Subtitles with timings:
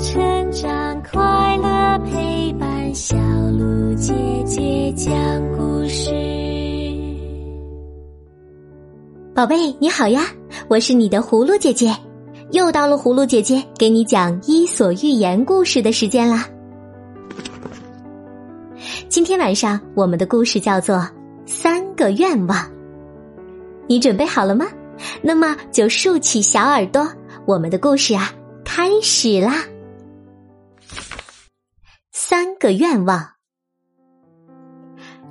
[0.00, 3.16] 成长，快乐陪伴，小
[3.58, 4.14] 鹿姐
[4.46, 5.12] 姐讲
[5.56, 6.12] 故事。
[9.34, 10.26] 宝贝，你好呀，
[10.68, 11.92] 我是你的葫芦姐姐，
[12.52, 16.46] 又到了葫芦姐姐给你讲《伊索寓言》故事的时间啦。
[19.08, 20.96] 今天晚上我们的故事叫做
[21.44, 22.56] 《三个愿望》，
[23.88, 24.64] 你准备好了吗？
[25.22, 27.04] 那么就竖起小耳朵，
[27.46, 28.32] 我们的故事啊
[28.64, 29.64] 开始啦！
[32.30, 33.26] 三个愿望，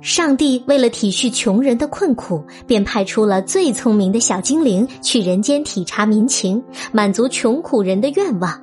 [0.00, 8.60] 上帝为了体恤穷人的困苦，便派出了最聪明的小精灵去人间体察民情，满足穷苦人的愿望。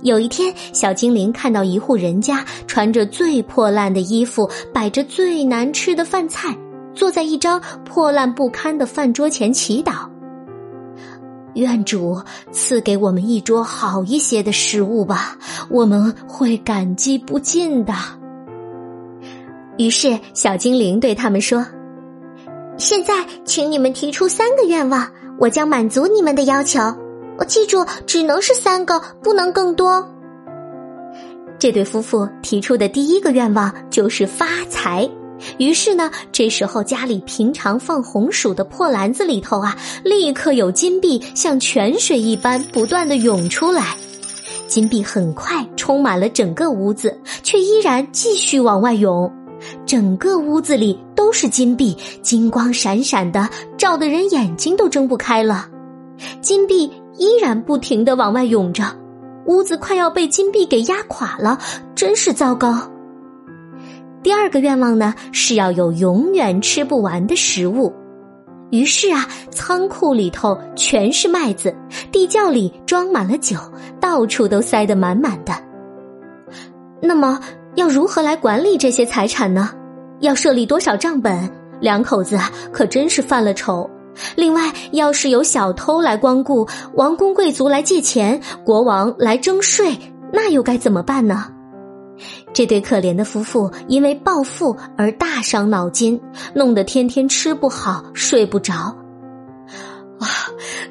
[0.00, 6.56] 有一天，小精灵看到一户人家穿着最破烂的衣服，摆着最难吃的饭菜，
[6.94, 10.08] 坐在一张破烂不堪的饭桌前祈祷。
[11.54, 12.20] 愿主
[12.50, 15.36] 赐给我们一桌好一些的食物吧，
[15.68, 17.92] 我们会感激不尽的。
[19.78, 21.66] 于是，小精灵对他们说
[22.76, 26.80] ：“现在，请你们提出三个愿望，我将满足你们的要求。
[27.38, 30.06] 我记住，只能是三个，不能更多。”
[31.58, 35.08] 这对夫妇提出的第一个愿望就是发财。
[35.58, 43.96] 于是呢，这时候家里平常放红薯的破篮子里头啊，立刻有金币像泉水一般不断的涌出来。
[44.66, 49.30] 金币很快充满了整个屋子，却依然继续往外涌。
[49.86, 55.68] 整个屋子里都是金币，金光闪闪的，照得人眼睛都睁不开了。
[56.40, 58.84] 金币依然不停的往外涌着，
[59.46, 61.58] 屋子快要被金币给压垮了，
[61.94, 62.91] 真是糟糕。
[64.22, 67.92] 第二个愿望呢，是要有永远吃不完的食物。
[68.70, 71.74] 于是啊，仓库里头全是麦子，
[72.10, 73.56] 地窖里装满了酒，
[74.00, 75.52] 到处都塞得满满的。
[77.00, 77.38] 那么，
[77.74, 79.70] 要如何来管理这些财产呢？
[80.20, 81.50] 要设立多少账本？
[81.80, 82.38] 两口子
[82.70, 83.90] 可真是犯了愁。
[84.36, 89.98] 另外，要是有小偷来光顾，王公贵族来借钱，国王来征税，
[90.32, 91.48] 那又该怎么办呢？
[92.52, 96.20] 这对可怜的夫妇因为暴富而大伤脑筋，
[96.54, 98.74] 弄得天天吃不好睡不着。
[100.18, 100.28] 啊，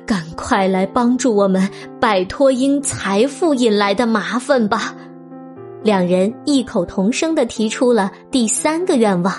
[0.06, 1.70] 赶快来帮助我们
[2.00, 4.96] 摆脱因财富引来的麻烦吧！
[5.84, 9.34] 两人异口同声的提出了第三个愿望。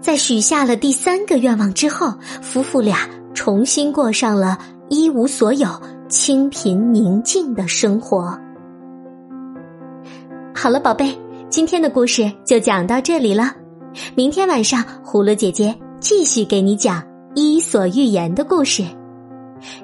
[0.00, 4.58] 在许下了第三个愿望之后，夫妇俩重新过上了
[4.88, 5.68] 一无所有、
[6.08, 8.38] 清贫宁静的生活。
[10.62, 13.50] 好了，宝贝，今天的故事就讲到这里了。
[14.14, 17.00] 明天晚上，葫芦姐姐继续给你讲
[17.34, 18.84] 《伊索寓言》的故事。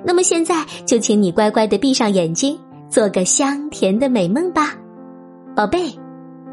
[0.04, 2.58] 那么现在，就请你乖乖的闭上眼睛，
[2.90, 4.74] 做个香甜的美梦吧，
[5.54, 5.90] 宝贝，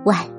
[0.06, 0.32] 晚。